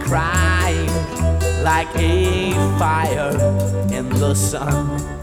Crying 0.00 0.90
like 1.62 1.94
a 1.96 2.52
fire 2.78 3.32
in 3.92 4.08
the 4.08 4.34
sun. 4.34 5.17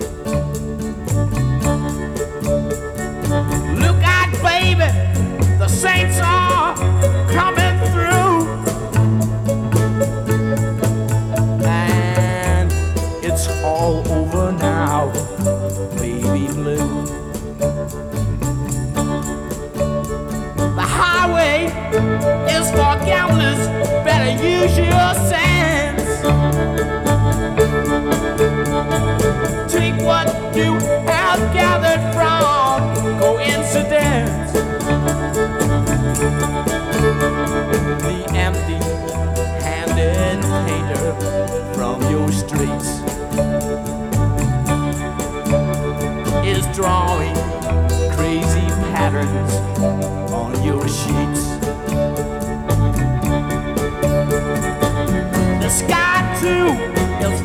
Saints 5.85 6.19
are 6.19 6.75
coming 7.29 7.77
through. 7.91 8.37
And 11.63 12.71
it's 13.23 13.47
all 13.63 13.97
over 14.11 14.51
now, 14.51 15.11
baby 15.99 16.47
blue. 16.53 17.05
The 20.79 20.87
highway 20.99 21.65
is 22.57 22.67
for 22.71 22.93
gamblers, 23.05 23.67
better 24.03 24.31
use 24.43 24.75
your 24.79 25.13
sense. 25.29 25.54
Patterns 49.25 50.31
on 50.31 50.63
your 50.63 50.87
sheets. 50.87 51.57
The 55.61 55.69
sky 55.69 56.37
too 56.39 56.67
is 57.25 57.41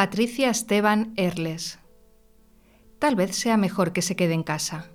Patricia 0.00 0.48
Esteban 0.48 1.12
Erles. 1.16 1.78
Tal 2.98 3.16
vez 3.16 3.36
sea 3.36 3.58
mejor 3.58 3.92
que 3.92 4.00
se 4.00 4.16
quede 4.16 4.32
en 4.32 4.42
casa. 4.42 4.86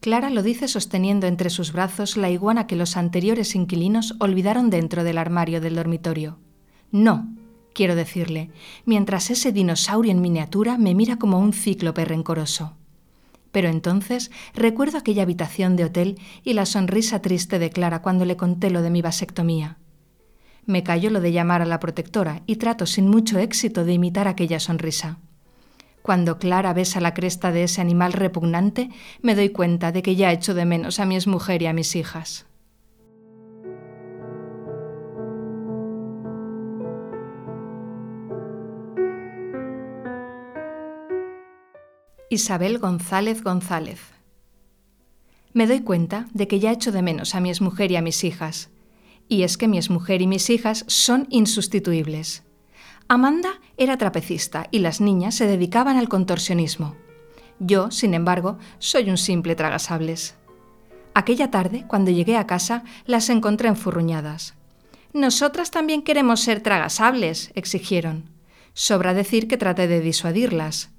Clara 0.00 0.28
lo 0.28 0.42
dice 0.42 0.66
sosteniendo 0.66 1.28
entre 1.28 1.50
sus 1.50 1.72
brazos 1.72 2.16
la 2.16 2.28
iguana 2.28 2.66
que 2.66 2.74
los 2.74 2.96
anteriores 2.96 3.54
inquilinos 3.54 4.16
olvidaron 4.18 4.70
dentro 4.70 5.04
del 5.04 5.18
armario 5.18 5.60
del 5.60 5.76
dormitorio. 5.76 6.40
No, 6.90 7.32
quiero 7.72 7.94
decirle, 7.94 8.50
mientras 8.84 9.30
ese 9.30 9.52
dinosaurio 9.52 10.10
en 10.10 10.20
miniatura 10.20 10.78
me 10.78 10.96
mira 10.96 11.20
como 11.20 11.38
un 11.38 11.52
cíclope 11.52 12.04
rencoroso. 12.04 12.76
Pero 13.52 13.68
entonces 13.68 14.32
recuerdo 14.52 14.98
aquella 14.98 15.22
habitación 15.22 15.76
de 15.76 15.84
hotel 15.84 16.18
y 16.42 16.54
la 16.54 16.66
sonrisa 16.66 17.22
triste 17.22 17.60
de 17.60 17.70
Clara 17.70 18.02
cuando 18.02 18.24
le 18.24 18.36
conté 18.36 18.70
lo 18.70 18.82
de 18.82 18.90
mi 18.90 19.00
vasectomía. 19.00 19.78
Me 20.68 20.82
cayó 20.82 21.08
lo 21.08 21.22
de 21.22 21.32
llamar 21.32 21.62
a 21.62 21.64
la 21.64 21.80
protectora 21.80 22.42
y 22.44 22.56
trato 22.56 22.84
sin 22.84 23.08
mucho 23.08 23.38
éxito 23.38 23.86
de 23.86 23.94
imitar 23.94 24.28
aquella 24.28 24.60
sonrisa. 24.60 25.16
Cuando 26.02 26.38
Clara 26.38 26.74
besa 26.74 27.00
la 27.00 27.14
cresta 27.14 27.52
de 27.52 27.62
ese 27.62 27.80
animal 27.80 28.12
repugnante, 28.12 28.90
me 29.22 29.34
doy 29.34 29.48
cuenta 29.48 29.92
de 29.92 30.02
que 30.02 30.14
ya 30.14 30.30
echo 30.30 30.52
de 30.52 30.66
menos 30.66 31.00
a 31.00 31.06
mi 31.06 31.14
exmujer 31.16 31.62
y 31.62 31.66
a 31.68 31.72
mis 31.72 31.96
hijas. 31.96 32.44
Isabel 42.28 42.78
González 42.78 43.42
González. 43.42 44.00
Me 45.54 45.66
doy 45.66 45.80
cuenta 45.80 46.26
de 46.34 46.46
que 46.46 46.60
ya 46.60 46.72
echo 46.72 46.92
de 46.92 47.00
menos 47.00 47.34
a 47.34 47.40
mi 47.40 47.48
exmujer 47.48 47.90
y 47.90 47.96
a 47.96 48.02
mis 48.02 48.22
hijas. 48.22 48.68
Y 49.28 49.42
es 49.42 49.56
que 49.56 49.68
mi 49.68 49.76
exmujer 49.76 50.22
y 50.22 50.26
mis 50.26 50.50
hijas 50.50 50.84
son 50.88 51.26
insustituibles. 51.30 52.44
Amanda 53.08 53.60
era 53.76 53.96
trapecista 53.96 54.68
y 54.70 54.80
las 54.80 55.00
niñas 55.00 55.34
se 55.34 55.46
dedicaban 55.46 55.96
al 55.96 56.08
contorsionismo. 56.08 56.96
Yo, 57.58 57.90
sin 57.90 58.14
embargo, 58.14 58.58
soy 58.78 59.10
un 59.10 59.18
simple 59.18 59.54
tragasables. 59.54 60.36
Aquella 61.14 61.50
tarde, 61.50 61.84
cuando 61.88 62.10
llegué 62.10 62.36
a 62.36 62.46
casa, 62.46 62.84
las 63.06 63.28
encontré 63.30 63.68
enfurruñadas. 63.68 64.54
Nosotras 65.12 65.70
también 65.70 66.02
queremos 66.02 66.40
ser 66.40 66.60
tragasables, 66.60 67.50
exigieron. 67.54 68.30
Sobra 68.74 69.14
decir 69.14 69.48
que 69.48 69.56
traté 69.56 69.88
de 69.88 70.00
disuadirlas. 70.00 70.90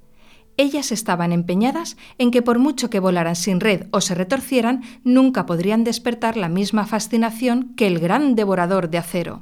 Ellas 0.60 0.92
estaban 0.92 1.32
empeñadas 1.32 1.96
en 2.18 2.32
que 2.32 2.42
por 2.42 2.60
mucho 2.60 2.90
que 2.90 3.00
volaran 3.00 3.38
sin 3.38 3.62
red 3.62 3.88
o 3.92 4.02
se 4.02 4.14
retorcieran, 4.14 4.84
nunca 5.06 5.46
podrían 5.46 5.86
despertar 5.86 6.36
la 6.36 6.50
misma 6.50 6.86
fascinación 6.86 7.76
que 7.78 7.88
el 7.88 7.98
gran 7.98 8.36
devorador 8.36 8.90
de 8.90 8.98
acero. 8.98 9.42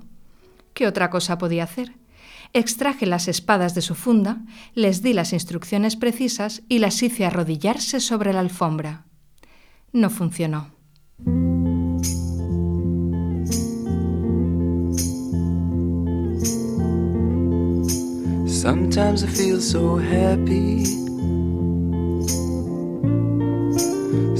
¿Qué 0.76 0.86
otra 0.86 1.10
cosa 1.10 1.40
podía 1.40 1.64
hacer? 1.64 1.96
Extraje 2.54 3.08
las 3.08 3.28
espadas 3.28 3.74
de 3.74 3.82
su 3.82 3.96
funda, 3.96 4.44
les 4.76 5.02
di 5.02 5.14
las 5.14 5.34
instrucciones 5.34 5.96
precisas 5.96 6.62
y 6.70 6.78
las 6.78 7.02
hice 7.02 7.26
arrodillarse 7.26 8.00
sobre 8.00 8.32
la 8.32 8.42
alfombra. 8.42 9.08
No 9.92 10.12
funcionó. 10.12 10.70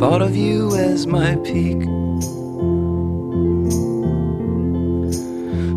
Thought 0.00 0.20
of 0.20 0.34
you 0.34 0.74
as 0.74 1.06
my 1.06 1.36
peak. 1.44 1.80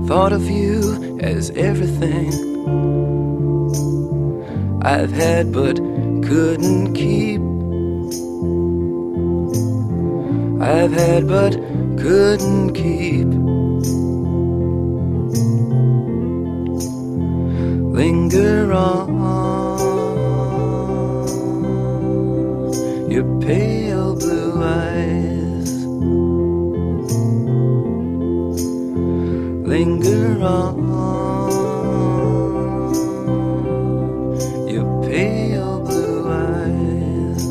Thought 0.08 0.34
of 0.34 0.50
you 0.50 1.20
as 1.22 1.52
everything 1.52 2.34
I've 4.82 5.12
had 5.12 5.52
but 5.54 5.76
couldn't 5.76 6.96
keep. 6.96 7.42
I've 10.60 10.92
had 10.92 11.28
but 11.28 11.54
couldn't 12.00 12.74
keep. 12.74 13.28
Linger 17.94 18.74
on 18.74 19.14
Your 34.70 34.86
pale 35.04 35.80
blue 35.80 36.28
eyes. 36.30 37.46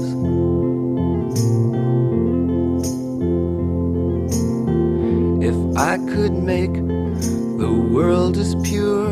If 5.42 5.56
I 5.76 5.98
could 6.14 6.34
make 6.34 6.72
the 6.74 7.72
world 7.90 8.36
as 8.36 8.54
pure 8.62 9.10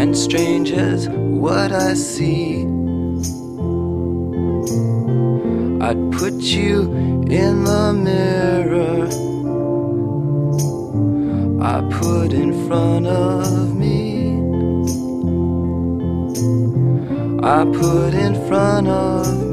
and 0.00 0.16
strange 0.16 0.70
as 0.70 1.08
what 1.08 1.72
I 1.72 1.94
see. 1.94 2.65
I 17.48 17.64
put 17.64 18.12
in 18.12 18.34
front 18.48 18.88
of 18.88 19.45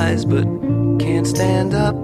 But 0.00 0.46
can't 0.98 1.26
stand 1.26 1.74
up. 1.74 1.99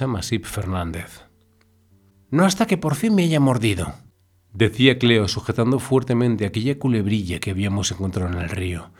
Masip 0.00 0.44
Fernández. 0.44 1.24
No 2.30 2.44
hasta 2.44 2.66
que 2.66 2.78
por 2.78 2.94
fin 2.94 3.14
me 3.14 3.24
haya 3.24 3.40
mordido, 3.40 3.94
decía 4.52 4.98
Cleo 4.98 5.28
sujetando 5.28 5.78
fuertemente 5.78 6.46
aquella 6.46 6.78
culebrilla 6.78 7.40
que 7.40 7.50
habíamos 7.50 7.92
encontrado 7.92 8.32
en 8.32 8.38
el 8.38 8.48
río. 8.48 8.90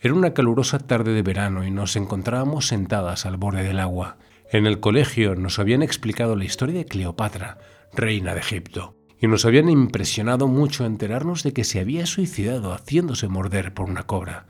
Era 0.00 0.14
una 0.14 0.32
calurosa 0.32 0.78
tarde 0.78 1.12
de 1.12 1.22
verano 1.22 1.64
y 1.64 1.70
nos 1.70 1.94
encontrábamos 1.96 2.66
sentadas 2.66 3.26
al 3.26 3.36
borde 3.36 3.62
del 3.62 3.80
agua. 3.80 4.16
En 4.50 4.66
el 4.66 4.80
colegio 4.80 5.36
nos 5.36 5.58
habían 5.58 5.82
explicado 5.82 6.36
la 6.36 6.44
historia 6.44 6.78
de 6.78 6.86
Cleopatra, 6.86 7.58
reina 7.92 8.34
de 8.34 8.40
Egipto, 8.40 8.96
y 9.20 9.26
nos 9.26 9.44
habían 9.44 9.68
impresionado 9.68 10.48
mucho 10.48 10.86
enterarnos 10.86 11.42
de 11.42 11.52
que 11.52 11.64
se 11.64 11.80
había 11.80 12.06
suicidado 12.06 12.72
haciéndose 12.72 13.28
morder 13.28 13.74
por 13.74 13.90
una 13.90 14.04
cobra. 14.04 14.46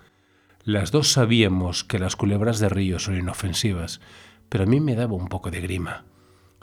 Las 0.63 0.93
dos 0.93 1.11
sabíamos 1.11 1.83
que 1.83 1.99
las 1.99 2.15
culebras 2.15 2.61
de 2.61 2.69
río 2.69 2.99
son 2.99 3.17
inofensivas, 3.17 4.01
pero 4.51 4.65
a 4.65 4.67
mí 4.67 4.81
me 4.81 4.95
daba 4.95 5.15
un 5.15 5.29
poco 5.29 5.51
de 5.51 5.63
grima. 5.63 6.05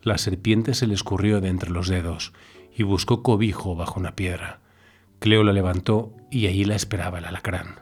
La 0.04 0.20
serpiente 0.20 0.76
se 0.76 0.86
le 0.86 0.94
escurrió 0.94 1.42
de 1.42 1.50
entre 1.50 1.72
los 1.72 1.88
dedos 1.88 2.34
y 2.76 2.84
buscó 2.84 3.24
cobijo 3.24 3.76
bajo 3.76 4.00
una 4.00 4.16
piedra. 4.16 4.60
Cleo 5.18 5.44
la 5.44 5.54
levantó 5.54 6.14
y 6.30 6.46
allí 6.46 6.64
la 6.66 6.76
esperaba 6.76 7.18
el 7.18 7.26
alacrán. 7.26 7.80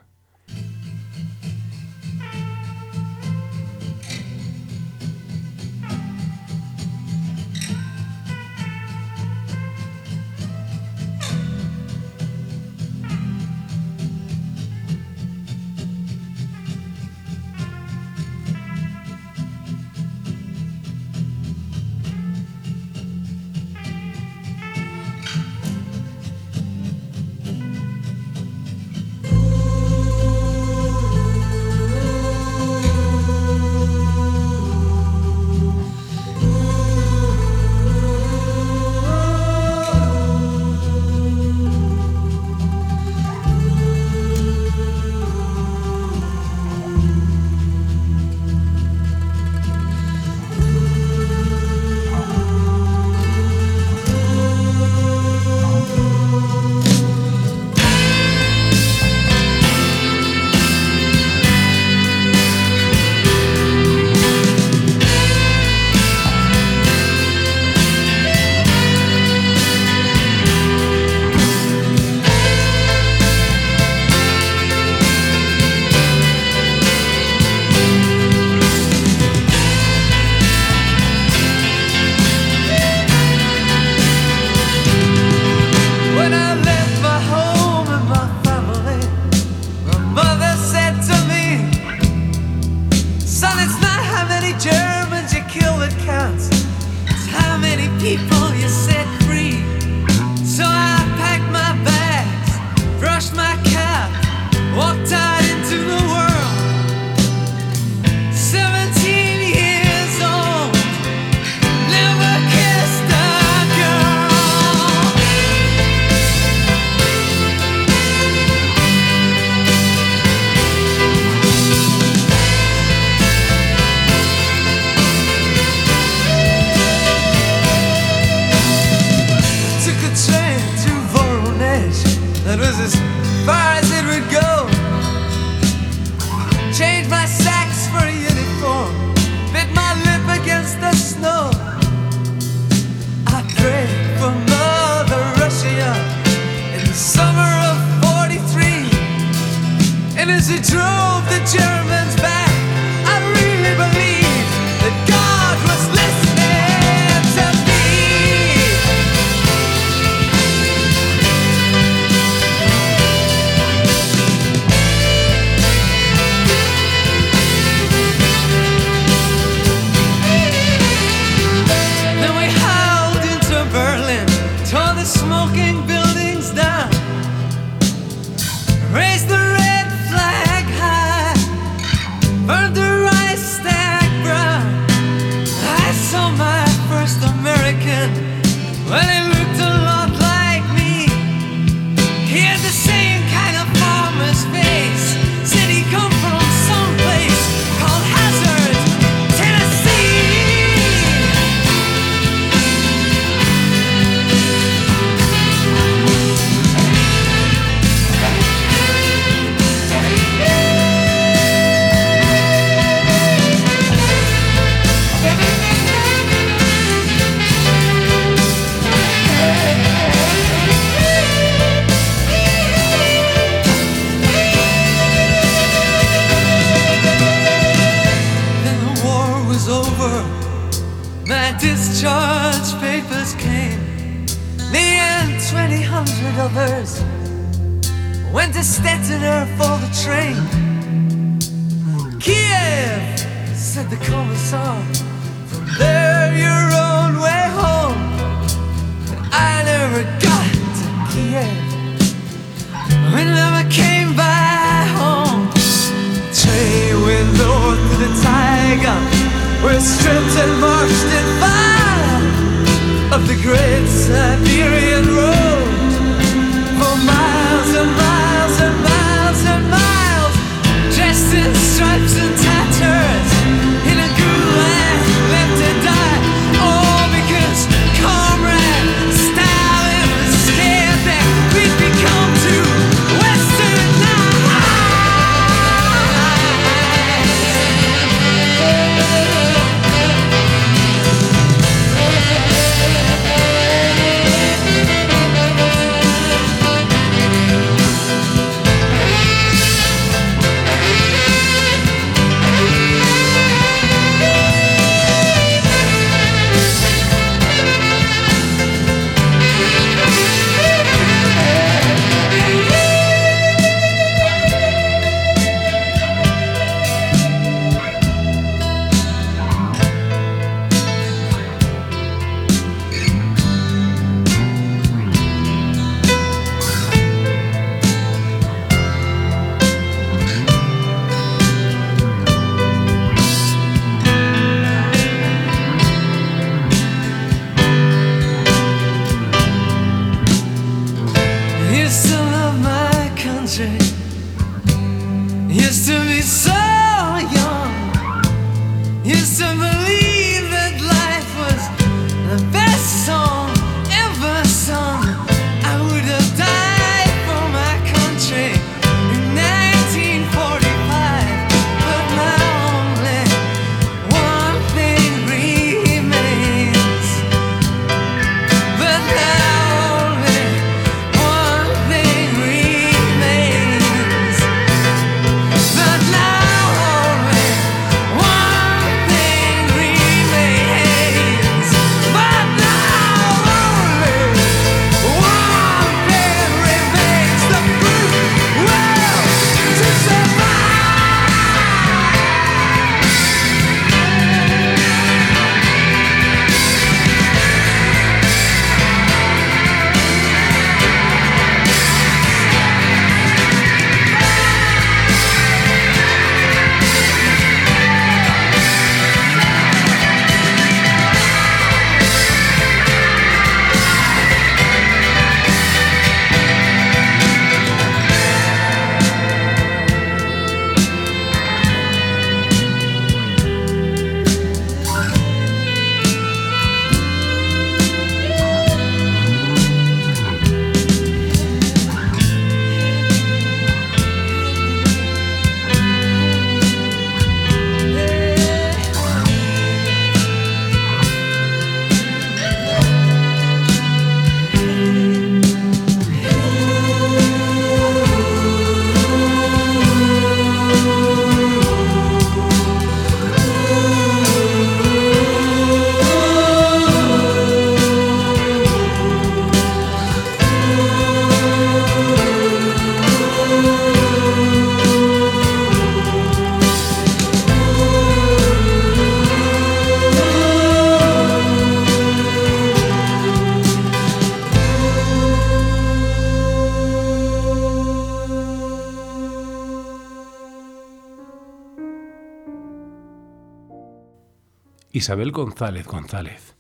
Isabel 484.96 485.34
González 485.34 485.86
González. 485.88 486.56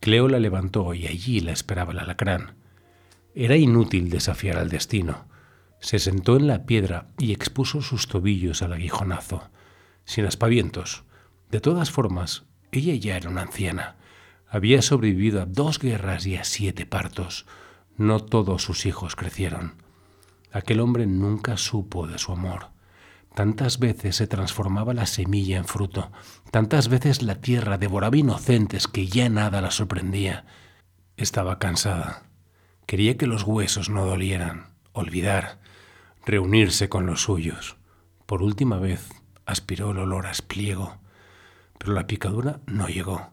Cleo 0.00 0.26
la 0.26 0.40
levantó 0.40 0.94
y 0.94 1.06
allí 1.06 1.38
la 1.38 1.52
esperaba 1.52 1.92
el 1.92 2.00
alacrán. 2.00 2.56
Era 3.36 3.54
inútil 3.56 4.10
desafiar 4.10 4.58
al 4.58 4.68
destino. 4.68 5.28
Se 5.78 6.00
sentó 6.00 6.34
en 6.34 6.48
la 6.48 6.66
piedra 6.66 7.06
y 7.20 7.30
expuso 7.30 7.80
sus 7.80 8.08
tobillos 8.08 8.62
al 8.62 8.72
aguijonazo, 8.72 9.48
sin 10.04 10.24
aspavientos. 10.24 11.04
De 11.52 11.60
todas 11.60 11.92
formas, 11.92 12.46
ella 12.72 12.96
ya 12.96 13.16
era 13.16 13.30
una 13.30 13.42
anciana. 13.42 13.94
Había 14.48 14.82
sobrevivido 14.82 15.40
a 15.40 15.46
dos 15.46 15.78
guerras 15.78 16.26
y 16.26 16.34
a 16.34 16.42
siete 16.42 16.84
partos. 16.84 17.46
No 17.96 18.18
todos 18.18 18.64
sus 18.64 18.86
hijos 18.86 19.14
crecieron. 19.14 19.74
Aquel 20.50 20.80
hombre 20.80 21.06
nunca 21.06 21.56
supo 21.56 22.08
de 22.08 22.18
su 22.18 22.32
amor. 22.32 22.71
Tantas 23.34 23.78
veces 23.78 24.16
se 24.16 24.26
transformaba 24.26 24.92
la 24.92 25.06
semilla 25.06 25.56
en 25.56 25.64
fruto, 25.64 26.12
tantas 26.50 26.88
veces 26.88 27.22
la 27.22 27.36
tierra 27.36 27.78
devoraba 27.78 28.16
inocentes 28.16 28.86
que 28.86 29.06
ya 29.06 29.28
nada 29.30 29.62
la 29.62 29.70
sorprendía. 29.70 30.44
Estaba 31.16 31.58
cansada. 31.58 32.24
Quería 32.84 33.16
que 33.16 33.26
los 33.26 33.44
huesos 33.44 33.88
no 33.88 34.04
dolieran, 34.04 34.74
olvidar, 34.92 35.60
reunirse 36.26 36.90
con 36.90 37.06
los 37.06 37.22
suyos. 37.22 37.76
Por 38.26 38.42
última 38.42 38.78
vez 38.78 39.08
aspiró 39.46 39.92
el 39.92 39.98
olor 39.98 40.26
a 40.26 40.30
espliego, 40.30 40.98
pero 41.78 41.94
la 41.94 42.06
picadura 42.06 42.60
no 42.66 42.88
llegó. 42.88 43.30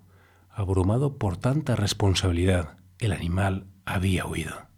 Abrumado 0.50 1.18
por 1.18 1.38
tanta 1.38 1.76
responsabilidad, 1.76 2.78
el 3.00 3.12
animal 3.12 3.68
había 3.86 4.26
huido. 4.26 4.69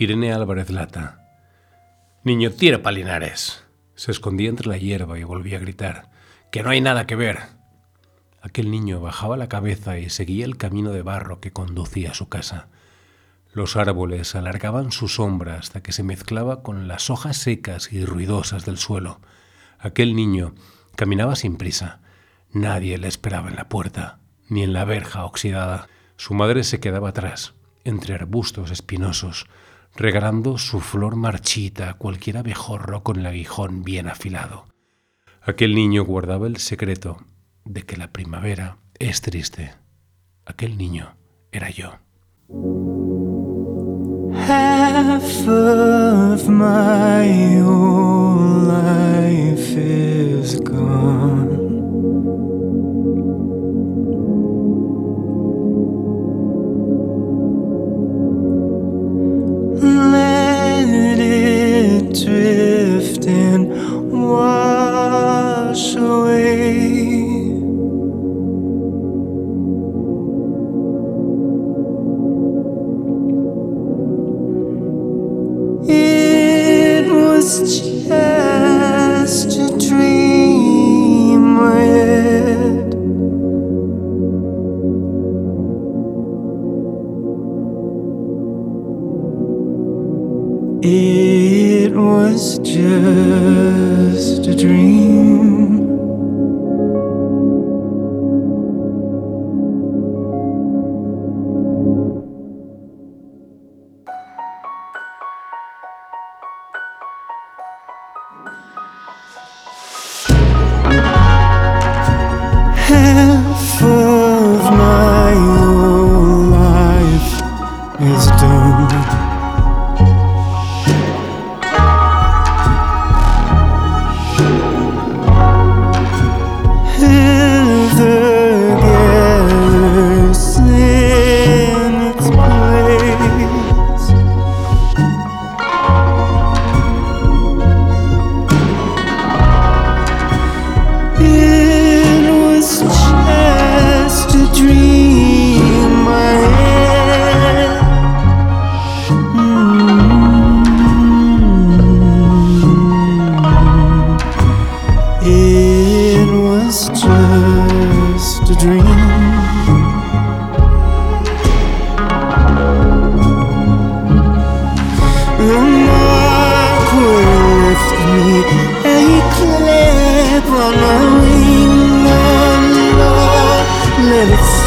Irene 0.00 0.32
Álvarez 0.32 0.70
Lata. 0.70 1.24
Niño, 2.22 2.52
tira 2.52 2.84
palinares. 2.84 3.64
Se 3.96 4.12
escondía 4.12 4.48
entre 4.48 4.68
la 4.68 4.78
hierba 4.78 5.18
y 5.18 5.24
volvía 5.24 5.56
a 5.56 5.60
gritar. 5.60 6.08
Que 6.52 6.62
no 6.62 6.70
hay 6.70 6.80
nada 6.80 7.04
que 7.04 7.16
ver. 7.16 7.40
Aquel 8.40 8.70
niño 8.70 9.00
bajaba 9.00 9.36
la 9.36 9.48
cabeza 9.48 9.98
y 9.98 10.08
seguía 10.08 10.44
el 10.44 10.56
camino 10.56 10.92
de 10.92 11.02
barro 11.02 11.40
que 11.40 11.50
conducía 11.50 12.12
a 12.12 12.14
su 12.14 12.28
casa. 12.28 12.68
Los 13.52 13.74
árboles 13.74 14.36
alargaban 14.36 14.92
su 14.92 15.08
sombra 15.08 15.56
hasta 15.56 15.82
que 15.82 15.90
se 15.90 16.04
mezclaba 16.04 16.62
con 16.62 16.86
las 16.86 17.10
hojas 17.10 17.36
secas 17.36 17.92
y 17.92 18.04
ruidosas 18.04 18.64
del 18.64 18.78
suelo. 18.78 19.20
Aquel 19.80 20.14
niño 20.14 20.54
caminaba 20.94 21.34
sin 21.34 21.56
prisa. 21.56 22.02
Nadie 22.52 22.98
le 22.98 23.08
esperaba 23.08 23.48
en 23.48 23.56
la 23.56 23.68
puerta, 23.68 24.20
ni 24.48 24.62
en 24.62 24.72
la 24.72 24.84
verja 24.84 25.24
oxidada. 25.24 25.88
Su 26.16 26.34
madre 26.34 26.62
se 26.62 26.78
quedaba 26.78 27.08
atrás, 27.08 27.54
entre 27.82 28.14
arbustos 28.14 28.70
espinosos, 28.70 29.48
regalando 29.98 30.58
su 30.58 30.78
flor 30.78 31.16
marchita 31.16 31.90
a 31.90 31.94
cualquier 31.94 32.38
abejorro 32.38 33.02
con 33.02 33.18
el 33.18 33.26
aguijón 33.26 33.82
bien 33.82 34.06
afilado. 34.06 34.66
Aquel 35.42 35.74
niño 35.74 36.04
guardaba 36.04 36.46
el 36.46 36.58
secreto 36.58 37.18
de 37.64 37.82
que 37.82 37.96
la 37.96 38.12
primavera 38.12 38.78
es 39.00 39.20
triste. 39.20 39.72
Aquel 40.46 40.78
niño 40.78 41.16
era 41.50 41.70
yo. 41.70 41.98
Half 44.48 45.48
of 45.48 46.48
my 46.48 47.60
whole 47.60 48.68
life 48.68 49.76
is 49.76 50.60
gone. 50.60 51.67
醉 62.12 62.57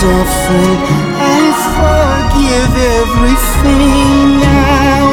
I 0.03 1.53
forgive 1.77 2.73
everything 2.97 4.41
I 4.41 5.05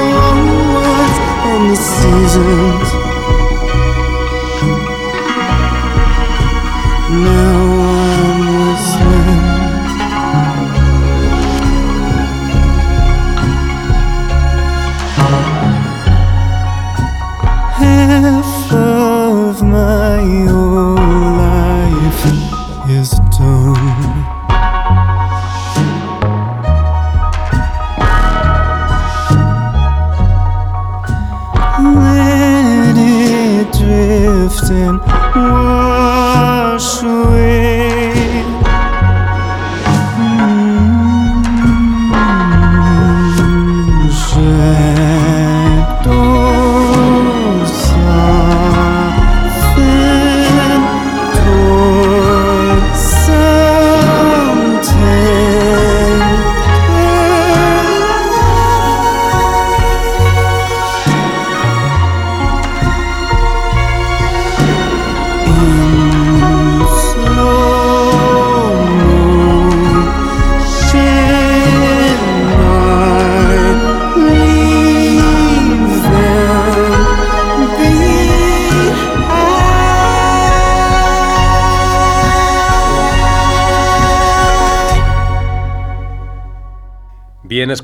was 0.73 1.15
on 1.45 1.61
the 1.69 1.77
seasons. 1.77 2.88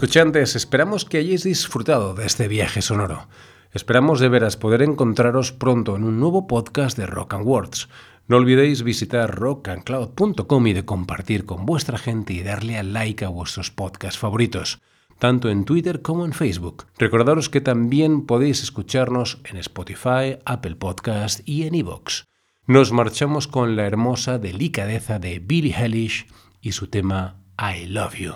Escuchantes, 0.04 0.54
esperamos 0.54 1.06
que 1.06 1.16
hayáis 1.16 1.44
disfrutado 1.44 2.12
de 2.12 2.26
este 2.26 2.46
viaje 2.46 2.82
sonoro. 2.82 3.26
Esperamos 3.72 4.20
de 4.20 4.28
veras 4.28 4.58
poder 4.58 4.82
encontraros 4.82 5.50
pronto 5.50 5.96
en 5.96 6.04
un 6.04 6.20
nuevo 6.20 6.46
podcast 6.46 6.98
de 6.98 7.06
Rock 7.06 7.32
and 7.32 7.46
Words. 7.46 7.88
No 8.28 8.36
olvidéis 8.36 8.82
visitar 8.82 9.34
rockandcloud.com 9.34 10.66
y 10.66 10.74
de 10.74 10.84
compartir 10.84 11.46
con 11.46 11.64
vuestra 11.64 11.96
gente 11.96 12.34
y 12.34 12.42
darle 12.42 12.76
al 12.76 12.92
like 12.92 13.24
a 13.24 13.30
vuestros 13.30 13.70
podcasts 13.70 14.18
favoritos, 14.18 14.82
tanto 15.18 15.48
en 15.48 15.64
Twitter 15.64 16.02
como 16.02 16.26
en 16.26 16.34
Facebook. 16.34 16.84
Recordaros 16.98 17.48
que 17.48 17.62
también 17.62 18.26
podéis 18.26 18.62
escucharnos 18.62 19.40
en 19.44 19.56
Spotify, 19.56 20.36
Apple 20.44 20.76
Podcast 20.76 21.40
y 21.48 21.62
en 21.62 21.76
iVoox. 21.76 22.24
Nos 22.66 22.92
marchamos 22.92 23.48
con 23.48 23.74
la 23.74 23.86
hermosa 23.86 24.38
delicadeza 24.38 25.18
de 25.18 25.38
Billie 25.38 25.74
Eilish 25.74 26.26
y 26.60 26.72
su 26.72 26.88
tema 26.88 27.40
I 27.58 27.86
Love 27.86 28.16
You. 28.16 28.34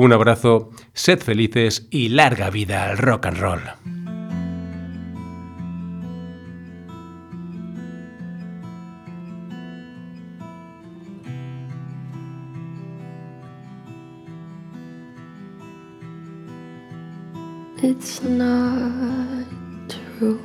Un 0.00 0.12
abrazo, 0.12 0.70
sed 0.92 1.18
felices 1.18 1.88
y 1.90 2.08
larga 2.10 2.50
vida 2.50 2.88
al 2.88 2.98
rock 2.98 3.26
and 3.26 3.38
roll. 3.38 3.60
It's 17.82 18.22
not 18.22 19.46
true. 19.88 20.40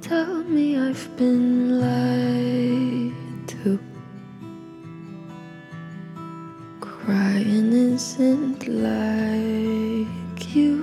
Tell 0.00 0.44
me 0.44 0.78
I've 0.78 1.08
been 1.16 1.80
lied 1.80 3.48
to. 3.48 3.91
Crying 7.04 7.72
isn't 7.72 8.68
like 8.68 10.54
you. 10.54 10.76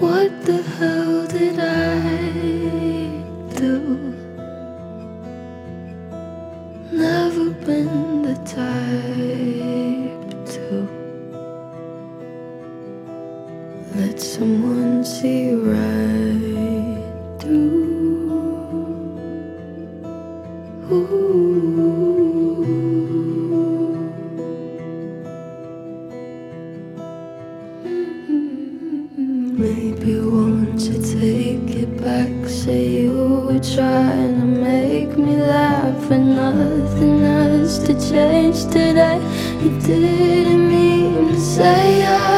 What 0.00 0.44
the 0.46 0.62
hell 0.62 1.28
did 1.28 1.60
I 1.60 2.02
do? 3.54 4.16
Never 6.90 7.50
been 7.50 8.22
the 8.22 8.34
type 8.58 10.30
to 10.54 10.70
let 13.94 14.20
someone 14.20 14.79
see 15.06 15.54
right 15.54 17.02
through. 17.38 18.30
Ooh. 20.92 21.40
Maybe 29.58 30.20
won't 30.20 30.80
take 30.80 31.70
it 31.82 32.02
back? 32.02 32.30
Say 32.48 33.02
you 33.02 33.46
were 33.46 33.60
trying 33.60 34.40
to 34.40 34.46
make 34.46 35.16
me 35.16 35.36
laugh, 35.36 36.10
and 36.10 36.36
nothing 36.36 37.20
has 37.20 37.78
to 37.84 37.94
change 38.10 38.64
today. 38.64 39.20
You 39.62 39.70
didn't 39.80 40.68
mean 40.68 41.28
to 41.28 41.40
say 41.40 42.04
I 42.06 42.29